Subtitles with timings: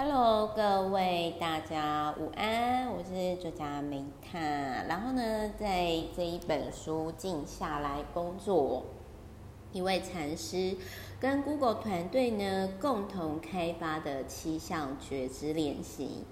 [0.00, 4.38] Hello，各位大家午安，我是作家梅塔。
[4.88, 8.84] 然后呢，在这一本书《静下来工作》，
[9.76, 10.76] 一位禅师
[11.18, 16.22] 跟 Google 团队呢共同开发的七项觉知练习。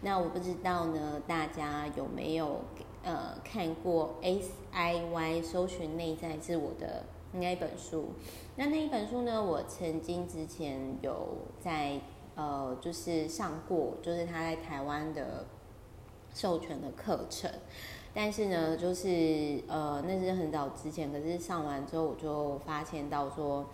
[0.00, 2.60] 那我不知道呢，大家有没有
[3.02, 8.10] 呃看过 S I Y 搜寻内在自我的那一本书？
[8.54, 12.00] 那那一本书呢，我曾经之前有在。
[12.38, 15.44] 呃，就是上过，就是他在台湾的
[16.32, 17.50] 授权的课程，
[18.14, 23.66] 但是呢，就是呃，那是很早之前，可是上完之后，我就发现到说，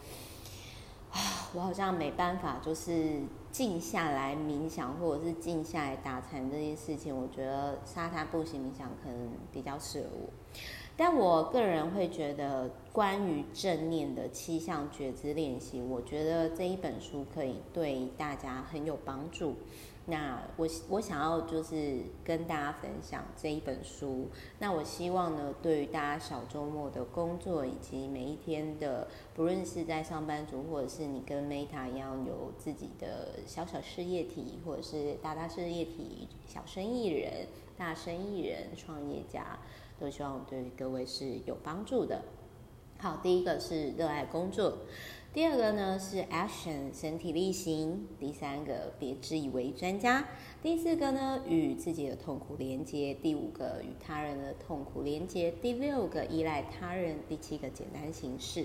[1.13, 1.21] 啊，
[1.53, 3.21] 我好像没办法，就是
[3.53, 10.31] 静下来冥想，或者是静下来打禅这件事情，我觉得沙滩步行冥想可能比较适合我。
[10.97, 19.57] 但我个人会觉得，关于正念的七项觉知练习，我觉得这一本书可以对大家很有帮助。
[20.07, 24.29] 那我我想要就是跟大家分享这一本书。
[24.59, 39.59] 那我希望呢，对于大家小周末的工作以及每一天的，不论是在上班族，或者是你跟 Meta 一样有自己的小小事业体，或者是大大事业体、小生意人、大生意人、创业家。
[39.99, 42.23] 都希望对各位是有帮助的。
[42.99, 44.79] 好，第一个是热爱工作，
[45.33, 50.25] 第二个呢是 action 身体力行，第三个别自以为专家，
[50.63, 58.65] 第四个呢与自己的痛苦连接，第五个与他人的痛苦连接，第六个依赖他人，第七个简单形式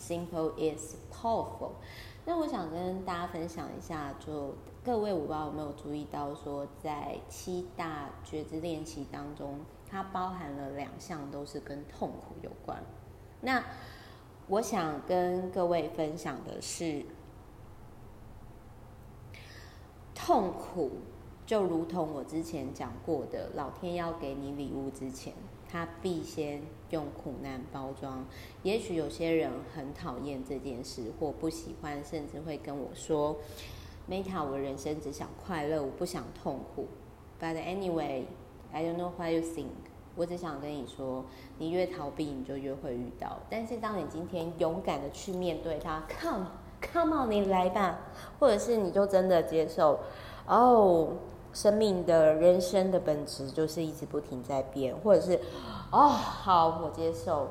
[0.00, 1.72] ，simple is powerful。
[2.24, 9.60] 那我想跟大家分享一下，就各位我不知道有没有注意到说，在七大觉知练习当中。
[9.88, 12.82] 它包含了两项，都是跟痛苦有关。
[13.40, 13.62] 那
[14.48, 17.04] 我想跟各位分享的是，
[20.14, 20.90] 痛苦
[21.46, 25.32] 就如同我之前讲过的，老天要给你礼物之前，
[25.68, 28.24] 他必先用苦难包装。
[28.62, 33.36] 也许有些人很讨厌这件事，或不喜欢，甚至会跟我说
[34.08, 36.88] ：“Meta，我人生只想快乐，我不想痛苦。”
[37.40, 38.24] But anyway。
[38.72, 39.66] I don't know why you think。
[40.14, 41.24] 我只想跟你说，
[41.58, 43.38] 你越逃避，你就越会遇到。
[43.50, 47.98] 但是当你今天勇敢的去面对它，Come，Come on，你来吧。
[48.38, 49.98] 或者是你就真的接受，
[50.46, 51.08] 哦、
[51.52, 54.96] 生命的人生的本质就是一直不停在变。
[54.96, 55.38] 或者是，
[55.92, 57.48] 哦、好，我接受，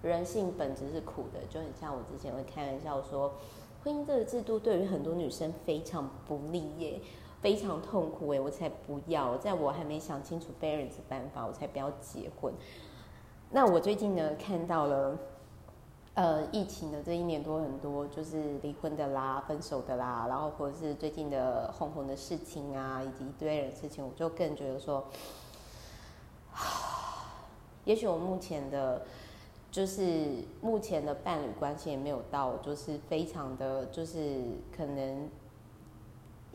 [0.00, 3.34] 人性本质是苦的，就很像我之前会开玩笑说，
[3.84, 6.98] 婚姻这个制度对于很多女生非常不利耶。
[7.46, 9.36] 非常痛苦诶，我才不要！
[9.36, 12.52] 在我还没想清楚 balance 办法，我才不要结婚。
[13.52, 15.16] 那我最近呢，看到了，
[16.14, 25.04] 呃，疫情的这一年多很多，就是离婚的啦、分手的啦，然后或者是最近的红红的事情啊，以及一堆人事情，我就更觉得说，
[27.84, 29.02] 也许我目前的，
[29.70, 34.40] 就是目前的伴侣关系也没有到，就是非常的，就是
[34.76, 35.30] 可能。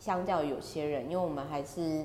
[0.02, 2.04] 相较有些人，因为我们还是，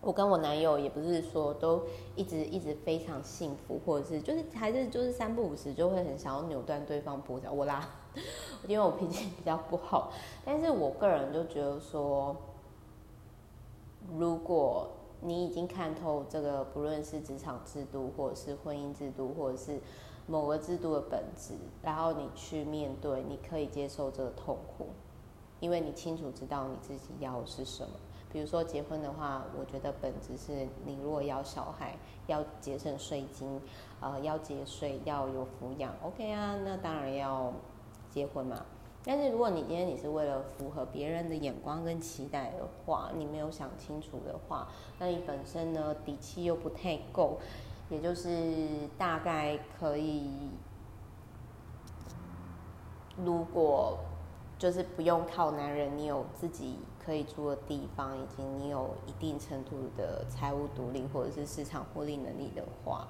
[0.00, 1.82] 我跟我男友也不是说都
[2.14, 7.88] 一直一直非常幸福，或者是就是还是就是三不五时就会很想要扭断对方脖子，我啦，
[8.68, 10.12] 因为我脾气比较不好，
[10.44, 12.36] 但是我个人就觉得说，
[14.16, 14.88] 如果
[15.20, 19.80] 你已经看透这个，不论是职场制度，或者是婚姻制度，或者是
[20.28, 24.86] 某个制度的本质，然后你去面对，你可以接受这个痛苦。
[25.64, 27.94] 因为你清楚知道你自己要的是什么，
[28.30, 33.58] 比如说结婚的话，我觉得本质是你如果要小孩，要节省税金，
[33.98, 37.50] 呃，要节税，要有抚养，OK 啊，那当然要
[38.10, 38.62] 结婚嘛。
[39.06, 47.38] 但是如果你今天你是为了符合别人的眼光跟期待的话，你没有想清楚的话，那你本身呢底气又不太够，
[47.88, 50.28] 也就是大概可以，
[53.16, 53.98] 如果。
[54.58, 63.08] 就是不用靠男人，你有自己可以住的地方，以及你有一定程度的财务独立或者是市场获利能力的话，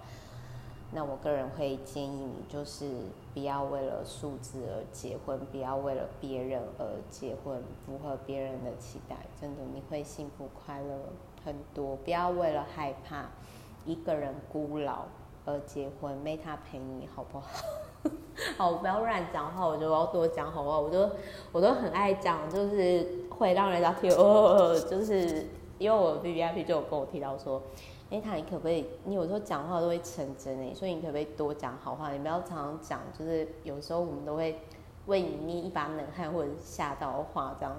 [0.92, 2.88] 那我个人会建议你，就是
[3.32, 10.98] 不要为了数字而结婚，不要为了别人而结婚，符合别人的期待，真的你会幸福快乐
[11.44, 11.94] 很多。
[11.96, 13.28] 不要为了害怕
[13.84, 15.06] 一个人孤老
[15.44, 17.46] 而结婚，没他陪你好不好？
[18.56, 20.78] 好，不要乱讲话，我就要多讲好话。
[20.78, 21.10] 我都
[21.52, 24.10] 我都很爱讲，就是会让人家听。
[24.12, 25.46] 哦， 就是
[25.78, 27.62] 因为我 V V I P 就有跟我提到说，
[28.10, 28.86] 哎，他你可不可以？
[29.04, 32.10] 你有时候讲话都会成真诶，所以你可不可以多讲好话？
[32.12, 34.60] 你不要常常讲，就是有时候我们都会
[35.06, 37.76] 为你捏一把冷汗或者吓到话这样。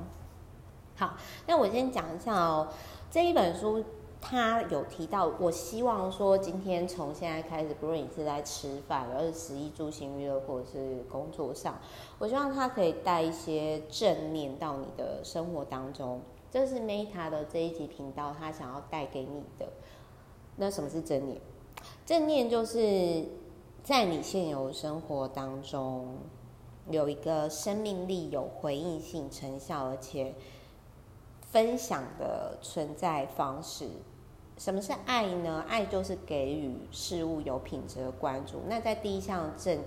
[0.98, 1.14] 好，
[1.48, 2.68] 那我先讲一下哦，
[3.10, 3.84] 这一本书。
[4.28, 11.78] 他有提到，我希望说，今天从现在开始，不论你是在吃饭，而是十一住行娱乐，或者是工作上，
[12.18, 16.20] 我希望他可以带一些正念到你的生活当中。
[16.50, 19.68] 这是 Meta 的这一集频道，他想要带给你的。
[20.56, 21.40] 那什么是正念？
[22.04, 23.26] 正念就是
[23.84, 26.18] 在你现有生活当中
[26.90, 30.34] 有一个生命力、有回应性、成效，而且
[31.52, 33.88] 分享的存在方式。
[34.58, 35.64] 什么是爱呢？
[35.68, 38.62] 爱就是给予事物有品质的关注。
[38.70, 39.78] 那在第一项正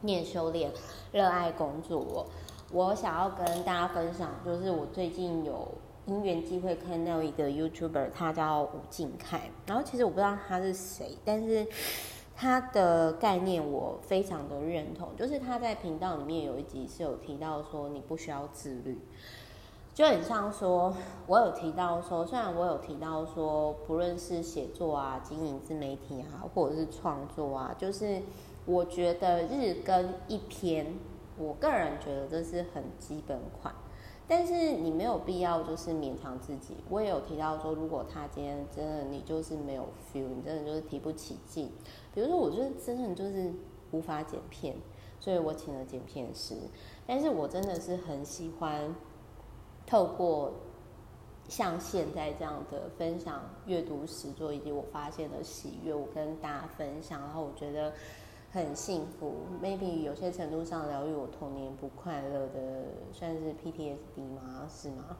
[0.00, 0.70] 念修炼，
[1.12, 2.26] 热爱工作，
[2.70, 5.68] 我想要跟大家分享，就是我最近有
[6.06, 9.50] 因缘机会看到一个 YouTuber，他叫吴敬凯。
[9.66, 11.66] 然后其实我不知道他是谁，但是
[12.34, 15.14] 他的概念我非常的认同。
[15.16, 18.98] 就是他在频道里面有一集是有提到说，你不需要自律。
[19.94, 20.94] 就很像说，
[21.26, 28.22] 我有提到说，虽然我有提到说，不论是写作啊、经营自媒体啊，或者是创作啊，就是
[28.64, 30.94] 我觉得日更一篇，
[31.36, 33.74] 我个人觉得这是很基本款。
[34.26, 36.74] 但是你没有必要就是勉强自己。
[36.88, 41.70] 我也有提到说，如果他今天真的你就是没有 feel，你真的就是提不起劲。
[42.14, 43.52] 比如说，我就是真的就是
[43.90, 44.74] 无法剪片，
[45.20, 46.54] 所以我请了剪片师。
[47.06, 48.94] 但是我真的是很喜欢。
[49.86, 50.52] 透过
[51.48, 57.92] 像现在这样的分享、阅读、写作以及我发现的喜悦，我跟大家分享，然后我觉得
[58.50, 59.34] 很幸福。
[59.62, 64.66] Maybe 有些程度上疗愈我童年不快乐的，算是 PTSD 吗？
[64.70, 65.16] 是吗？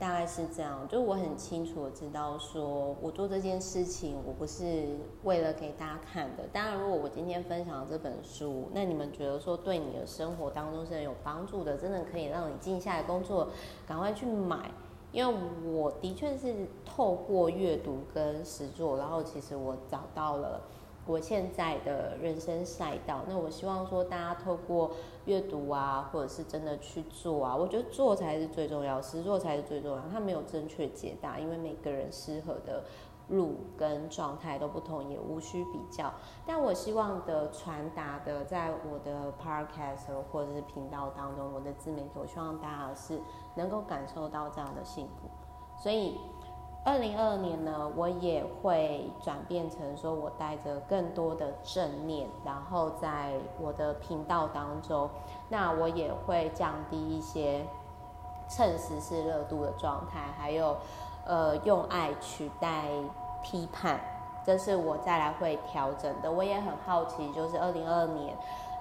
[0.00, 6.44] 大概是这样，就我很清楚知道，说我做这件事情，我不是为了给大家看的。
[6.50, 13.48] 当然，如果我今天分享这本书，那你们觉得说对你的生活当中是很有帮助的，真的可以让你静下来工作，
[13.86, 14.70] 赶快去买。
[15.12, 15.38] 因为
[15.70, 20.62] 我的确是透过阅读跟实作，然后其实我找到了。
[21.10, 24.92] 我现在的人生赛道，那我希望说大家透过
[25.24, 30.02] 阅读啊，或者是真的去做啊，我觉得做才是最重要，实做才是最重要。
[30.12, 32.84] 它没有正确解答，因为每个人适合的
[33.28, 36.12] 路跟状态都不同，也无需比较。
[36.46, 43.20] 但我希望的传达的，在我的 podcast 或者是频道当中，我的自媒体，我希望大家是
[43.56, 45.28] 能够感受到这样的幸福，
[45.82, 46.16] 所以。
[46.82, 55.08] 二零二二年呢，我也会转变成说，我带着更多的正念，然后在我的频道当中，
[55.50, 57.66] 那我也会降低一些
[58.48, 60.74] 蹭时事热度的状态，还有
[61.26, 62.88] 呃用爱取代
[63.42, 64.00] 批判，
[64.42, 66.32] 这是我再来会调整的。
[66.32, 68.34] 我也很好奇，就是二零二二年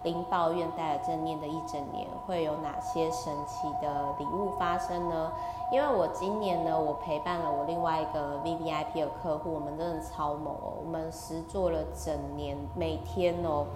[0.03, 5.31] 零抱怨带来正念的一整年，会有哪些神奇的礼物发生呢？
[5.71, 10.73] 因为我今年呢，我陪伴了我另外一个 VVIP 的客户，我们真的超猛哦！
[10.83, 13.67] 我们实做了整年，每天哦，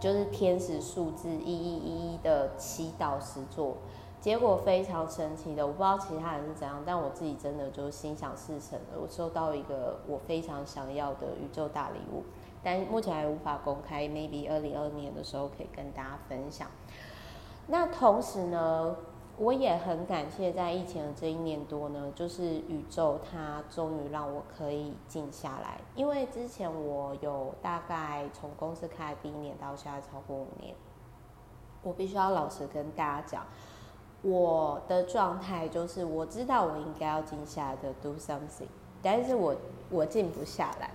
[0.00, 3.74] 就是天使数字一一一一的祈祷实做，
[4.18, 12.22] 结果非常神奇的，我不知道其他人是怎样，但我自己真的就心想事成了，我收到一个我非常想要的宇宙大礼物，
[12.62, 16.68] 但目前还无法公开，maybe 二零二二年的时候可以跟大家分享。
[17.66, 18.96] 那同时呢，
[19.36, 25.80] 我也很感谢，在疫情的这一年多呢，就是宇宙它终于让我可以静下来。
[25.94, 30.74] 因为之前我有大概从公司开第一年到现在超过五年，
[31.82, 33.46] 我必须要老实跟大家讲，
[34.22, 38.68] 我的状态就是我知道我应该要静下来的 do something，
[39.02, 39.56] 但是我
[39.90, 40.90] 我静不下来。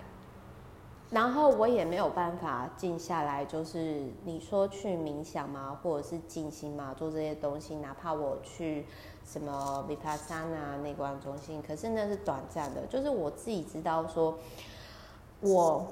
[1.09, 8.85] 然后我也没有办法静下来，就是你说去冥想嘛，或者是静心嘛，做这些东西，哪怕我去
[9.25, 12.85] 什么 Vipassana 内观中心，可是那是短暂的。
[12.87, 14.37] 就是我自己知道说，
[15.39, 15.85] 我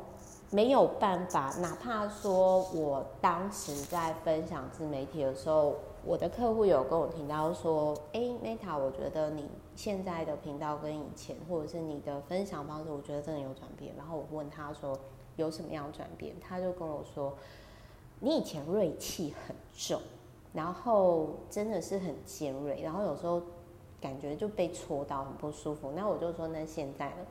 [0.52, 13.94] 没有办法，哪怕说我当时在分享自媒体的时候，我的客户有跟我提到说，哎，Meta，我觉得你现在的频道跟以前，或者是你的分享方式，我觉得真的有转变。
[13.98, 14.98] 然后我问他说，
[15.36, 16.34] 有什么样转变？
[16.40, 17.34] 他就跟我说，
[18.20, 20.02] 你以前锐气很重，
[20.54, 23.42] 然后真的是很尖锐，然后有时候
[24.00, 25.92] 感觉就被戳到很不舒服。
[25.96, 27.26] 那我就说，那现在呢？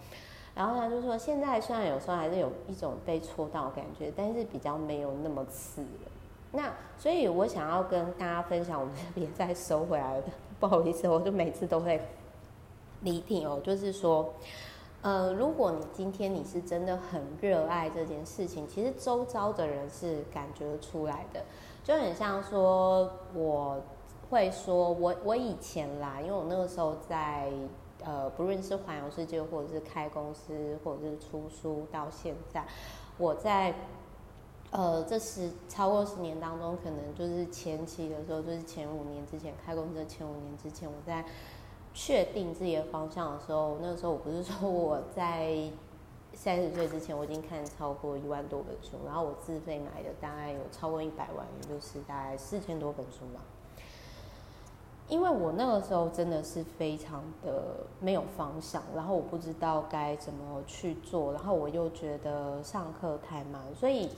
[0.55, 6.11] 然后他就说，现在虽然有时候还是有一种被戳到感觉，但是比较没有那么刺了。
[6.53, 10.29] 那所以，我想要跟大家分享，我们这边再收回来的，
[10.61, 12.01] 不好意思，我就每次都会
[13.05, 13.61] 离题哦。
[13.63, 14.35] 就是说，
[15.03, 21.45] 呃，如果你今天你是真的很热爱这件事情，其实周遭的人是感觉出来的，
[21.85, 23.81] 就很像说我
[24.31, 27.53] 会说我我以前啦，因为我那个时候在
[28.03, 32.63] 呃，不论是环游世界，或者是开公司，或者是出书，到现在，
[33.17, 33.75] 我在
[34.71, 41.25] 呃这十超过十年当中，可能就是前期的时候，就是前五年之前开公司前五年之前，我在
[41.95, 45.71] 确定自己的方向的时候，那个时候我不是说我在。
[46.37, 53.41] 三十岁之前，我已经看超过一万多本书，然后我自费买的大概有超过一百万，也就是大概四千多本书嘛。
[55.09, 64.11] 因为我那个时候真的是非常的没有方向，然后我不知道该怎么去做，然后我又觉得上课太慢，所以，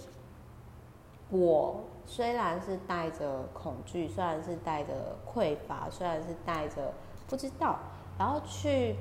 [1.28, 6.94] 我虽然是带着恐惧，虽然是带着匮乏，虽然是带着
[7.26, 7.78] 不知道，
[8.18, 8.96] 然后去。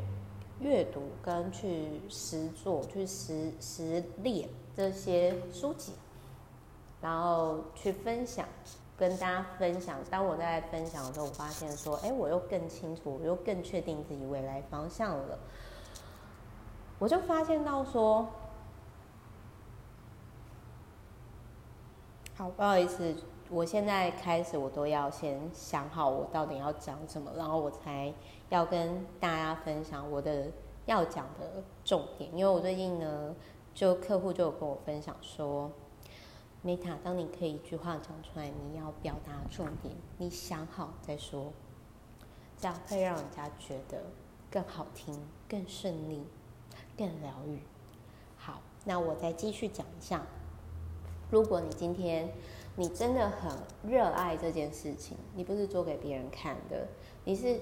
[0.61, 5.91] 阅读跟去实作、去实实练这些书籍，
[7.01, 8.47] 然后去分享，
[8.97, 9.99] 跟大家分享。
[10.09, 15.37] 当我在分享的时候，我发现说，哎，我又更清楚，我又更确定自己未来方向了。
[16.99, 18.25] 我就发现到说，
[22.37, 23.13] 好，不好意思，
[23.49, 28.13] 我现在开始，我都要先想好我到底要讲什么，然后我才。
[28.49, 30.51] 要跟大家分享我的
[30.85, 33.35] 要讲的重点，因为我最近呢，
[33.73, 35.71] 就客户就有跟我分享说
[36.63, 41.51] ，Meta，当你可以一句话讲出来，你要表达重点，你想好再说，
[42.55, 44.03] 这样会让人家觉得
[44.51, 46.23] 更好听、更顺利、
[46.95, 47.59] 更疗愈。
[48.37, 50.21] 好，那我再继续讲一下，
[51.31, 52.31] 如果你今天
[52.75, 53.51] 你真的很
[53.89, 56.87] 热爱这件事情，你不是做给别人看的，
[57.23, 57.59] 你是。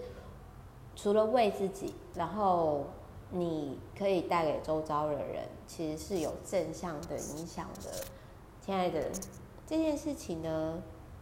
[0.96, 2.86] 除了为自己，然后
[3.32, 7.90] 你可以带给周遭的人，其实是有正向的影响的。
[8.62, 9.10] 亲爱的，
[9.66, 10.80] 这件事情呢，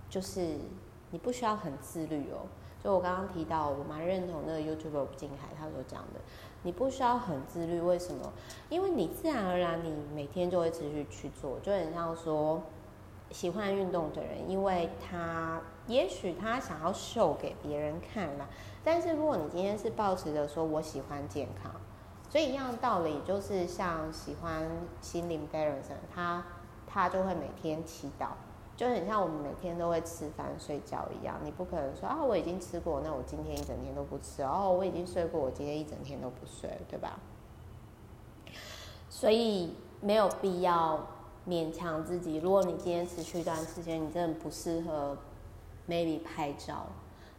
[0.10, 0.58] 就是
[1.10, 2.44] 你不需要很自律哦。
[2.84, 6.20] 就我刚刚提到，我蛮认同那个 YouTuber 吴敬海他所讲的，
[6.64, 7.80] 你不需要很自律。
[7.80, 8.34] 为什么？
[8.68, 12.62] 因为你自然而然，你每天就会持续去做，就很像说
[13.32, 18.48] 喜欢运动的人，因为他也许他想要秀给别人看嘛。
[18.84, 21.72] 但是如果你今天是抱持着说我喜欢健康，
[22.30, 24.70] 所以一样道理就是像喜欢
[25.02, 26.44] 心灵 balance，他
[26.88, 28.30] 他就会每天祈祷，
[28.76, 31.36] 就很像我们每天都会吃饭睡觉一样。
[31.44, 37.20] 你不可能说啊，我已经吃过，那我今天一整天都不吃哦，我已经睡过，我今天一整天都不睡，对吧？
[39.10, 41.06] 所以没有必要
[41.48, 42.38] 勉强自己。
[42.38, 45.18] 如果你今天持续一段时间，你真的不适合
[45.88, 46.88] maybe 拍照。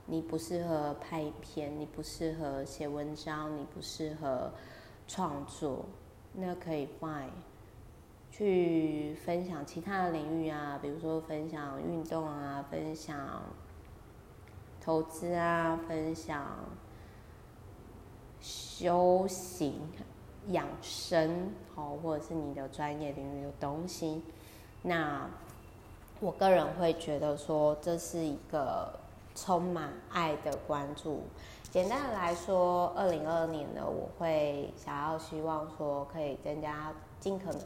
[0.05, 4.51] 你不适合拍片，你不适合写文章，你不适合
[5.07, 5.85] 创作，
[6.35, 7.29] 那可以 fine，
[8.29, 13.43] 去分享其他的领域啊，比如说分享运动啊，分享
[14.81, 16.45] 投资啊，分享
[18.41, 19.81] 修行
[20.49, 24.23] 养生，好，或者是你的专业领域的东西。
[24.83, 25.29] 那
[26.21, 29.01] 我个人会觉得说，这是一个。
[29.35, 31.23] 充满爱的关注。
[31.71, 37.63] 简单的来说，二零二二年呢，我会想要希望说，可以增加尽可能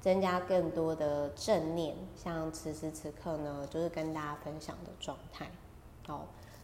[0.00, 5.46] 增加更多的正念，像此时此刻呢，就是跟大家分享的状态。
[6.08, 6.22] 哦，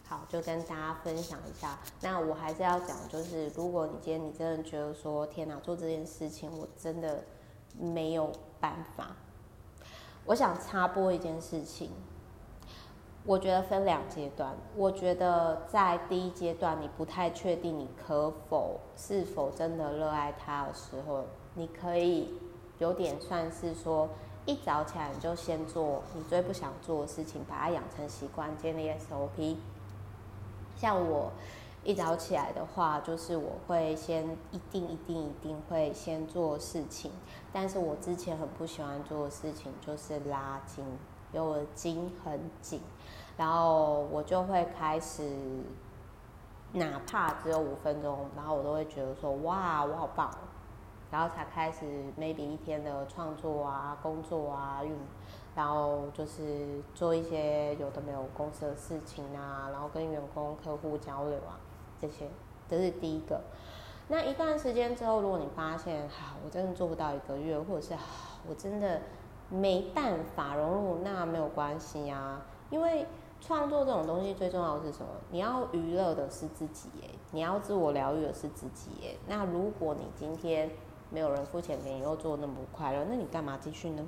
[0.09, 1.79] 好，就跟大家分享一下。
[2.01, 7.25] 那我还是要讲，就是如果你今天你真的觉得说，天哪，做这件事情我真的
[7.79, 9.17] 没有办法。
[10.25, 11.91] 我想插播一件事情。
[13.25, 14.55] 我觉得分两阶段。
[14.77, 22.39] 我觉得在第一阶段，你不太确定你可否是否真的热爱它的时候，你可以
[22.79, 24.09] 有点算是说，
[24.45, 29.57] 一早起来你就先做你最不想做的事情，把它养成习惯，建立 SOP。
[30.77, 31.33] 像我
[31.83, 37.11] 一早起来的话，就是我会先一定一定一定会先做事情，
[37.53, 40.85] 但是我之前很不喜欢做的事情就是拉筋。
[41.33, 42.81] 因为我的筋很紧，
[43.37, 45.29] 然后我就会开始，
[46.73, 50.31] 哪怕只有五分钟，然后我都会觉得说哇，我好棒，
[51.11, 51.85] 然后才开始
[52.19, 54.97] maybe 一天的创作啊、工作啊，运，
[55.57, 61.59] 然后就是做一些有的没有公司的事情啊，然后跟员工、客户交流啊，
[62.01, 62.29] 这些，
[62.69, 63.41] 这是第一个。
[64.07, 67.95] 那一段时间之后，如果你发现哈，我真的做不到一个月，或者是
[68.49, 69.01] 我真的。
[69.49, 73.07] 没办法融入，那没有关系呀，因为
[73.41, 75.07] 创作这种东西最重要的是什么？
[75.31, 79.17] 你要娱乐的是自己耶，你要自我疗愈的是自己耶。
[79.29, 80.69] 那如果你今天
[81.11, 84.05] 没有人付钱给你，又做那么快乐，那你干嘛继续呢？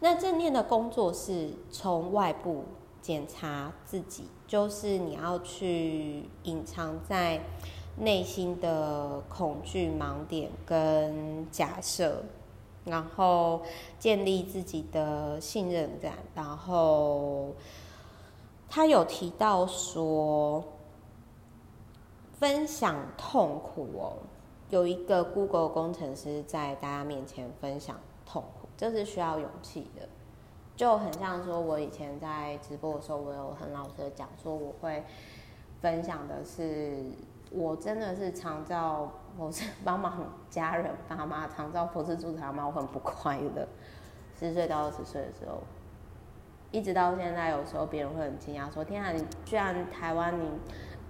[0.00, 2.64] 那正念的工作是从外部
[3.02, 7.40] 检查自己，就是你要去隐藏在
[7.98, 12.22] 内心的恐惧盲点跟假设，
[12.84, 13.60] 然后
[13.98, 16.14] 建立自己的信任感。
[16.34, 17.54] 然后
[18.68, 20.64] 他有提到说，
[22.32, 24.16] 分享痛苦哦，
[24.70, 30.08] 有一个 Google 工程师在大家面前分享痛苦，这是需要勇气的。
[30.74, 35.04] 就很像说，我以前在直播的时候，我有很老实的讲说，我会
[35.82, 37.04] 分享的是，
[37.50, 43.68] 我真的是常照，我是帮忙家人爸妈常照不是助产妈，我很不快乐。
[44.38, 45.58] 十岁到二十岁的时候，
[46.70, 50.48] 一直到现在，有时候别人会很惊讶说：“天啊，你居然台湾你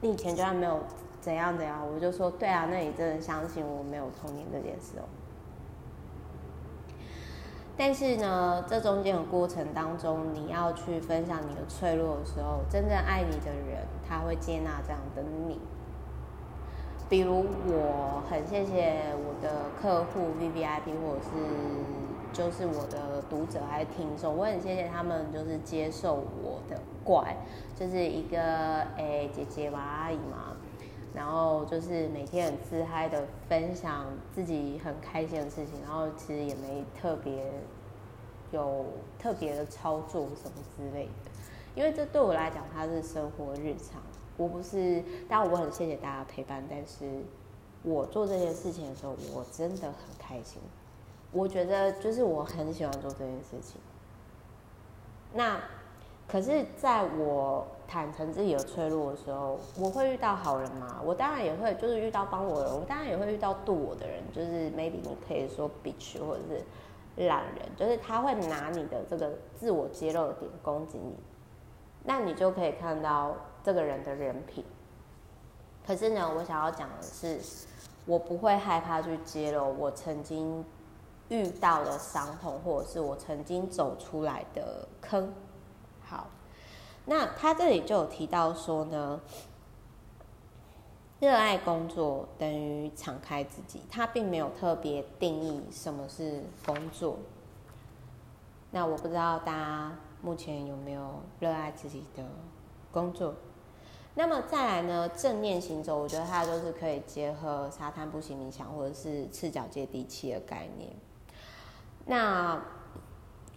[0.00, 0.81] 你以前居然没有
[1.21, 5.07] 怎样怎样。”我就说：“对啊，那你真的相信我没有童年这件事哦。”
[7.82, 15.58] 但是呢，这中间的过程当中，你要去分享你的脆弱的时候，真正爱你的人，他会接纳这样的你。
[17.08, 21.30] 比如，我很谢谢我的客户 VVIP，或者是
[22.34, 27.34] 就是我的读者还是听众，我很谢谢他们，就是接受我的怪，
[27.75, 30.54] 就是一个诶姐姐嘛，阿姨嘛，
[31.14, 37.50] 然后就是每天很自嗨的分享自己很开心的事情，然后其实也没特别
[38.52, 38.85] 有
[39.19, 41.31] 特别的操作什么之类的，
[41.75, 44.00] 因为这对我来讲它是生活日常，
[44.37, 47.23] 我不是，当然我很谢谢大家陪伴，但是
[47.83, 50.61] 我做这件事情的时候，我真的很开心，
[51.33, 53.81] 我觉得就是我很喜欢做这件事情。
[55.33, 55.61] 那
[56.30, 61.00] 可是在我坦诚自己有脆弱的时候，我会遇到好人吗？
[61.04, 71.16] 我当然也会，就是遇到帮我的人，我当然也会遇到度我的人，就是 maybe 你可以说 bitch 或者是懒人，就是他会拿你的这个自我揭露的点攻击你，
[72.04, 73.34] 那你就可以看到
[73.64, 74.64] 这个人的人品。
[75.84, 77.40] 可是呢，我想要讲的是，
[78.06, 80.64] 我不会害怕去揭露我曾经
[81.28, 85.34] 遇到的伤痛，或者是我曾经走出来的坑。
[86.10, 86.26] 好，
[87.04, 89.20] 那他这里就有提到说呢，
[91.20, 97.16] 热爱工作等于敞开自己，他并没有特别定义什么是工作。
[98.73, 102.25] 那我不知道大家目前有没有热爱自己的
[102.90, 103.32] 工作？
[104.16, 110.90] 那么再来呢，正念行走，我觉得它都是可以结合沙滩步行冥想，或者是赤脚接地气的概念。
[112.04, 112.60] 那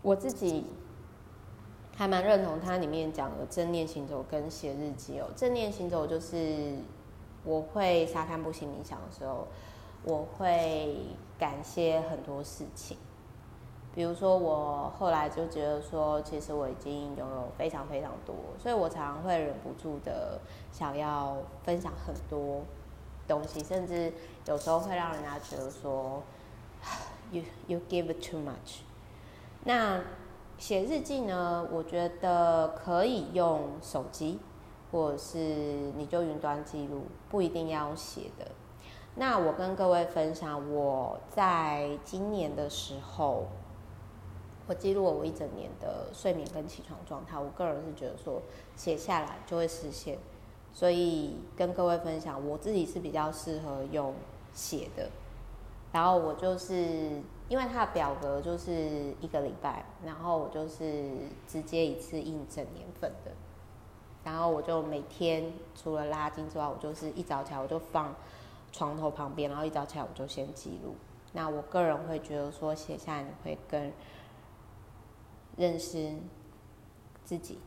[0.03, 0.67] 我自己。
[1.95, 5.27] 还蛮认同它里面讲的正念行走跟写日记哦。
[5.35, 6.75] 正念行走就是
[7.43, 9.47] 我会沙滩步行冥想的时候，
[10.03, 10.97] 我会
[11.37, 12.97] 感谢很多事情。
[13.95, 20.39] 比如说，我后来就觉得说，其实我已经拥有非常非常多，所以我常常会忍不住的
[20.71, 22.63] 想要分享很多
[23.27, 24.11] 东西，甚至
[24.47, 26.23] 有时候会让人家觉得说，
[27.31, 28.79] you you give too much。
[29.63, 30.01] 那
[30.63, 34.39] 写日记呢，我觉得可以用手机，
[34.93, 35.37] 或者是
[35.97, 38.47] 你就云端记录，不一定要用写的。
[39.15, 43.47] 那我跟各位分享，我在今年的时候，
[44.65, 47.37] 我记录了我一整年的睡眠跟起床状态。
[47.37, 48.41] 我个人是觉得说，
[48.77, 50.17] 写下来就会实现，
[50.71, 54.13] 所以跟各位分享，我自己是比较适合用
[54.53, 55.09] 写的。
[55.91, 57.21] 然后我就是。
[57.49, 61.11] 因为它的表格就是一个礼拜，然后我就是
[61.47, 63.31] 直接一次印整年份的，
[64.23, 68.15] 然后我就每天除了拉筋之外，我就是一早起来我就放
[68.71, 70.95] 床头旁边，然后一早起来我就先记录。
[71.33, 73.91] 那我个人会觉得说，写下来你会更
[75.57, 76.11] 认识
[77.23, 77.59] 自己。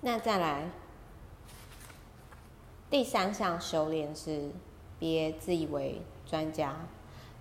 [0.00, 0.70] 那再来。
[2.88, 4.48] 第三项修炼是
[4.98, 6.86] 别自以为专家，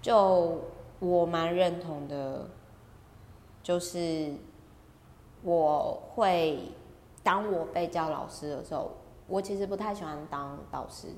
[0.01, 0.59] 就
[0.99, 2.49] 我蛮认同的，
[3.61, 4.33] 就是
[5.43, 6.71] 我会
[7.21, 8.91] 当我被叫老师的时候，
[9.27, 11.09] 我其实不太喜欢当导师，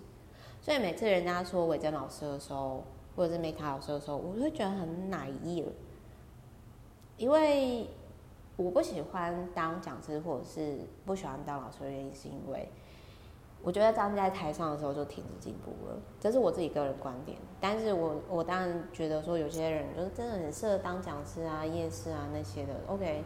[0.59, 2.83] 所以每次人家说伟珍老师的时候，
[3.15, 5.71] 或者是梅卡老师的时候，我会觉得很 naive，
[7.15, 7.87] 因为
[8.57, 12.69] 我不喜欢当讲师，或者是不喜欢当老师的原因是因为。
[13.63, 17.37] 我觉得站在台上的时候就停止进步了，这是我自己个人观点。
[17.59, 22.73] 但是我我当然觉得说有些人就是真的很适合当讲师啊、夜市啊那些的。
[22.87, 23.23] OK，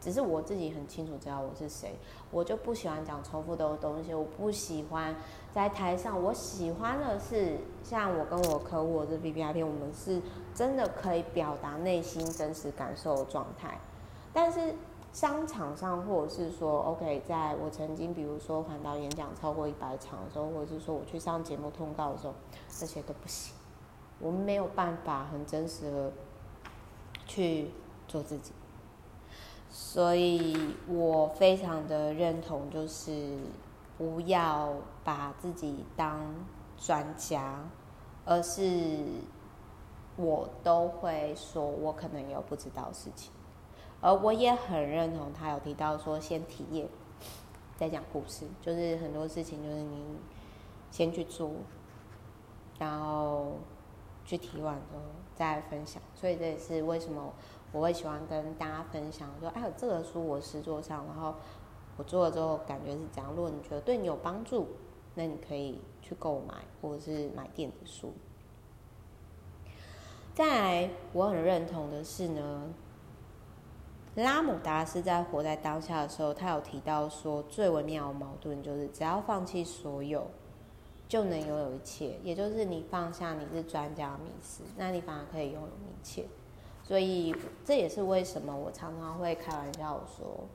[0.00, 1.94] 只是我自己很清楚知道我是谁，
[2.32, 5.14] 我就不喜欢讲重复的东西，我不喜欢
[5.52, 10.20] 在台上，我喜欢的是像我跟我客户或者 VVIP，我们是
[10.52, 13.78] 真的可以表达内心真实感受的状态。
[14.32, 14.74] 但是
[15.12, 22.34] 商场上，或者是说，OK，在我曾经比如说环岛演讲超过一百场的时候，或者是说我去上节目通告的时候，
[22.68, 23.54] 这些都不行，
[24.18, 26.12] 我们没有办法很真实的
[27.26, 27.70] 去
[28.08, 28.52] 做自己。
[29.68, 33.38] 所以我非常的认同，就是
[33.96, 34.72] 不要
[35.04, 36.20] 把自己当
[36.78, 37.58] 专家，
[38.24, 38.98] 而是
[40.16, 43.32] 我都会说，我可能有不知道事情，
[44.02, 46.86] 而我也很认同他有提到说，先体验
[47.78, 50.04] 再讲故事，就是很多事情就是你
[50.90, 51.50] 先去做，
[52.78, 53.54] 然后
[54.26, 55.02] 去体完之后
[55.34, 57.32] 再分享，所以这也是为什么。
[57.74, 61.34] 我会喜欢跟大家分享说，哎，这个书我实做上，然后
[61.96, 63.32] 我做了之后感觉是这样。
[63.34, 64.68] 如果你觉得对你有帮助，
[65.14, 68.12] 那你可以去购买或者是买电子书。
[70.34, 72.68] 再来，我很认同的是呢，
[74.16, 80.30] 拉姆达斯在活在当下的时候，他有提到说，最微妙的矛盾就是，只要放弃所有，
[81.08, 82.18] 就能拥有一切。
[82.22, 86.26] 也就是你放下你是专家的迷思，那你反而可以拥有一切。
[86.82, 90.46] 所以这也是为什么我常常会开玩笑说，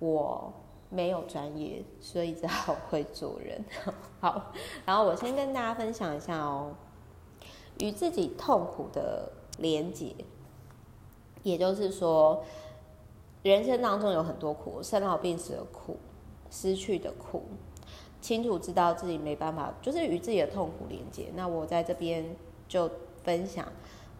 [0.00, 0.52] 我
[0.90, 3.64] 没有专业，所以只好会做人。
[4.20, 4.52] 好，
[4.84, 6.74] 然后我先跟大家分享一下哦，
[7.78, 10.14] 与自己痛苦的连结，
[11.42, 12.42] 也就是说，
[13.42, 15.98] 人生当中有很多苦，生老病死的苦，
[16.50, 17.44] 失去的苦，
[18.20, 21.30] 清楚知道自己没办法，就是与自己的痛苦连接。
[21.36, 22.36] 那我在这边。
[22.68, 22.90] 就
[23.24, 23.66] 分享，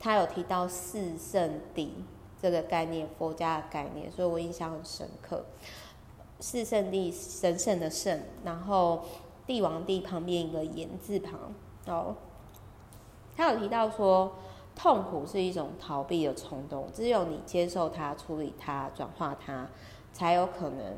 [0.00, 1.92] 他有提到四圣地
[2.40, 5.44] 这个概念，佛家的概念，所以我印象很深刻。
[6.40, 9.04] 四圣地，神圣的圣，然后
[9.46, 11.52] 帝王帝旁边一个言字旁
[11.88, 12.16] 哦。
[13.36, 14.32] 他有提到说，
[14.78, 19.68] 痛苦是一种逃避的冲动，只有你接受它、处理它、转化它，
[20.12, 20.96] 才有可能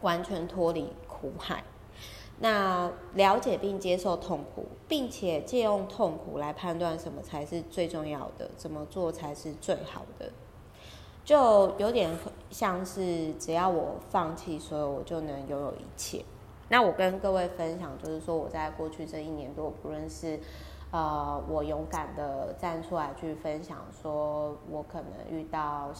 [0.00, 1.62] 完全脱离苦海。
[2.40, 10.32] 那了解并接受痛苦，并且借用痛苦来判断什么才是最重要的，怎么做才是最好的，
[11.24, 12.10] 就有点
[12.50, 16.24] 像是只要我放弃所有，我就能拥有一切。
[16.70, 20.40] 那我跟各位分享，就是说我在过去这一年多，不论是
[20.92, 25.90] 呃，我勇敢的站出来去分享，说我可能遇到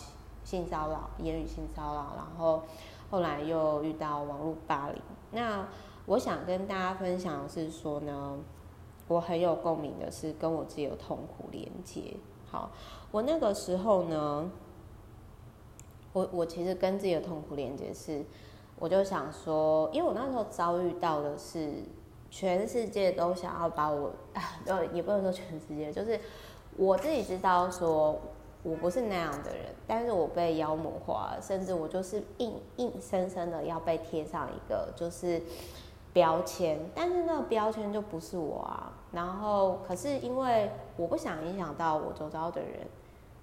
[0.44, 2.62] 性骚扰、言语性骚扰，然后
[3.10, 5.02] 后来又遇到网络霸凌，
[5.32, 5.66] 那。
[6.06, 8.36] 我想跟大家分享的是说呢，
[9.06, 12.16] 我很有共鸣的是跟我自己的痛苦连接。
[12.50, 12.72] 好，
[13.12, 14.50] 我那个时候呢，
[16.12, 18.26] 我我其实跟自己的痛苦连接是，
[18.80, 21.84] 我就想说，因为我那时候遭遇到的是
[22.32, 24.10] 全世界都想要把我，
[24.66, 26.18] 呃，也不能说全世界，就是
[26.76, 28.18] 我自己知道说
[28.64, 35.40] 我不是那样的人，但是我被妖魔化，甚至我就是硬硬生生的要被贴上一个就是。
[36.14, 38.92] 标签，但是那个标签就不是我啊。
[39.12, 42.80] 然后，可是因为我不想影响到我周遭的人，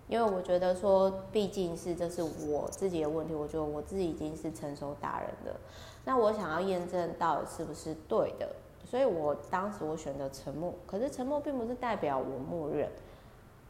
[0.08, 5.60] 因为我觉得说，毕竟是这是我自己的问题，我觉得我自己已经是成熟大人了。
[6.06, 8.48] 那我想要验证到底是不是对的，
[8.86, 10.74] 所以我当时我选择沉默。
[10.86, 12.90] 可是沉默并不是代表我默认，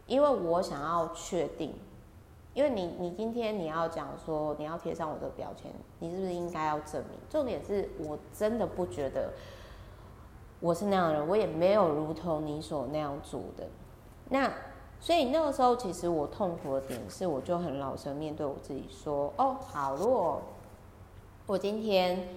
[0.08, 1.74] 因为我想要确定。
[2.56, 7.18] 因为你，你今天你要讲说你要贴上我的标签，你是不是应该要证明？
[7.30, 9.32] 重点是我真的不觉得
[10.60, 13.68] 我是那样的人，我也没有如同你所那样做的。
[14.30, 14.52] 那
[15.00, 20.42] 所以那个时候，其实我痛苦的点是，我就很老实面对我自己说：哦，好，如果
[21.46, 22.28] 我今天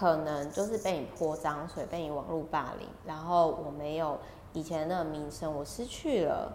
[0.00, 4.18] 可能就是被你泼脏水，被你网络霸凌，然后我没有
[4.54, 6.50] 以前的那个名声，我失去了。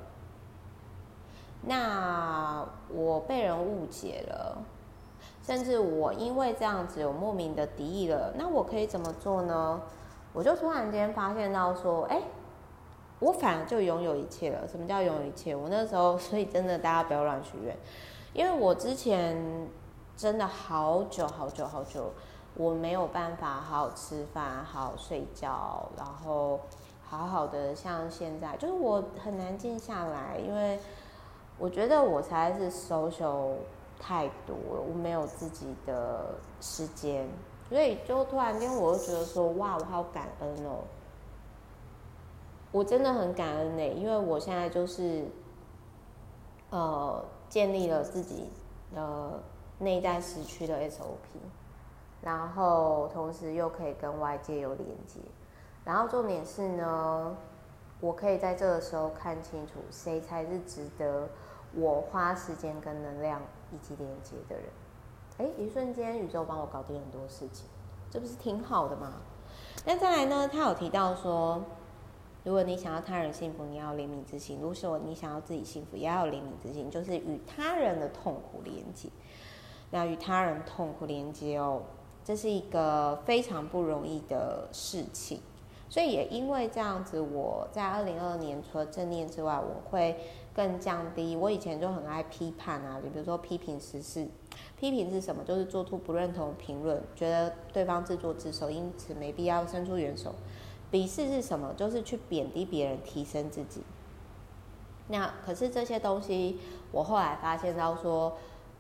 [1.62, 4.58] 那我被人误解了，
[5.44, 8.34] 甚至我因为这样子有莫名的敌意了。
[8.36, 9.80] 那我可以怎么做呢？
[10.34, 12.24] 我就突然间发现到说，哎，
[13.20, 14.68] 我反而就拥有一切了。
[14.68, 15.56] 什么叫拥有一切？
[15.56, 17.78] 我那时候，所以真的大家不要乱许愿，
[18.34, 19.70] 因为我之前
[20.18, 22.12] 真的好久好久好久，
[22.56, 26.60] 我没有办法好好吃饭、好好睡觉，然后
[27.04, 30.80] 好好的像现在，就是我很难静下来，因为。
[31.58, 33.54] 我觉得我才是 social
[33.98, 37.26] 太多了，我没有自己的时间，
[37.70, 40.84] 所以就突然间我就觉得说，哇，我好感恩哦！
[42.74, 45.26] 我真的很感恩呢，因为我现在就是，
[46.72, 48.50] 呃建立了自己
[48.94, 49.42] 呃
[49.80, 51.40] 内在时区的 SOP，
[52.26, 55.20] 然后同时又可以跟外界有连接，
[55.86, 57.38] 然后重点是呢，
[58.02, 61.30] 我可以在这个时候看清楚谁才是值得
[61.76, 63.40] 我花时间跟能量
[63.72, 64.66] 以及连接的人。
[65.38, 67.68] 哎，一瞬间宇宙帮我搞定很多事情，
[68.10, 69.14] 这不是挺好的吗？
[69.86, 71.62] 那再来呢，他有提到说。
[72.44, 79.10] 如果你想要他人幸福，你要怜悯之心；如果说你想要自己幸福，也要怜悯之心，就是与他人的痛苦连接。
[79.90, 81.82] 那与他人痛苦连接哦，
[82.26, 85.40] 这是一个非常不容易的事情。
[85.88, 90.18] 所以也因为这样子，我在二零二二年除了正念之外，我会
[90.54, 91.36] 更降低。
[91.38, 94.28] 我以前就很爱批判啊，你比如说批评时事，
[94.78, 95.44] 批评是什么？
[95.46, 100.34] 就是做出不认同评论，觉得对方自作自受，因此没必要伸出援手。
[100.92, 101.74] 鄙视是什么？
[101.78, 103.82] 就是去贬低别人，提升自己。
[105.08, 106.60] 那可是这些东西，
[106.92, 108.36] 我后来发现到说，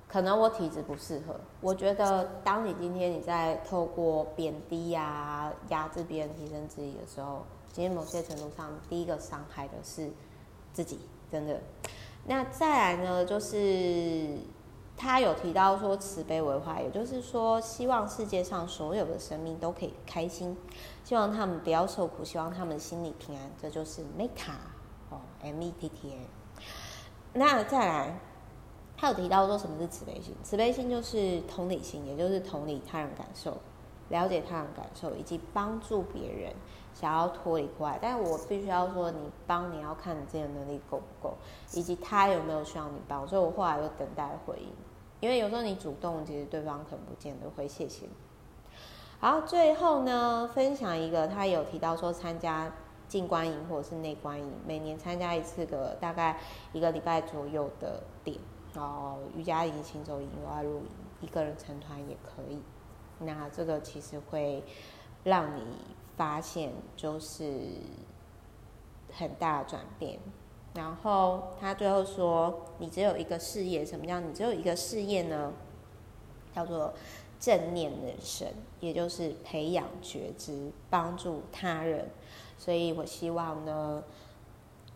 [0.07, 1.35] 可能我体质不适合。
[1.61, 10.11] 我觉得，当你今天你在透过贬低呀、压制别人、提升自己的时候，其实某些程度上，第一个伤害的是
[10.73, 10.99] 自己，
[11.31, 11.59] 真的。
[12.25, 14.37] 那再来呢，就是。
[14.97, 20.55] 他有提到说慈悲为怀，也就是说，希望世界上所有的生命都可以开心，
[21.03, 24.53] 希望他们不要受苦，希望他们心里平安，这就是 meta
[25.09, 26.29] 哦，M E T T A。
[27.33, 28.19] 那再来，
[28.97, 30.33] 他有提到说什么是慈悲心？
[30.43, 33.57] 慈悲心就是同理心，也就是同理他人感受，
[34.09, 36.53] 了解他人感受，以及帮助别人
[36.93, 37.99] 想要脱离苦海。
[38.01, 41.35] 但是我必须要说，你帮你要看你自己的能力够不够，
[41.73, 43.27] 以及他有没有需要你帮。
[43.27, 44.69] 所以我后来就等待回应。
[45.19, 48.11] 因为有时候你主动，其实对方可能不见得会谢谢你。
[49.19, 52.71] 好，最后呢，分享一个，他有提到说参加
[53.07, 56.39] 静观营或者是内观营，每年参加一次个大概
[56.73, 58.37] 一个礼拜左右的点，
[58.75, 60.85] 然后瑜伽营、行走营、有爱露营，
[61.21, 62.59] 一个人成团也可以。
[63.19, 64.61] 那这个其实会
[65.23, 65.63] 让你
[66.17, 67.51] 发现就是
[69.13, 70.19] 很大的转变。
[70.73, 75.53] 然后他最后说：“你只有一个事业，什么叫你只有一个事业呢？
[76.53, 76.93] 叫做
[77.39, 78.45] 正念人生，
[78.81, 82.09] 也就是培养觉知，帮助他人。
[82.57, 84.03] 所以我希望呢，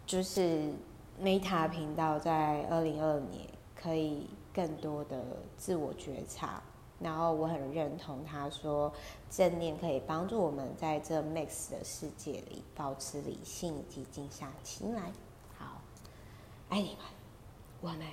[0.06, 0.74] 就是
[1.22, 3.48] Meta 频道在二零二二年
[3.82, 5.24] 可以更多的
[5.58, 6.62] 自我觉察。
[7.00, 8.92] 然后我很认同他说，
[9.30, 15.12] 正念可以帮助我们在这 mix 的世界里保持理性以及静下心来。”
[15.58, 15.82] 好
[16.68, 16.98] 爱你们，
[17.80, 18.06] 我们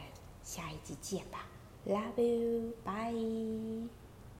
[0.44, 1.48] 下一集见吧
[1.85, 4.06] ，Love you，bye。